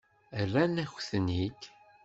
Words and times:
Rran-akent-ten-id. 0.41 1.61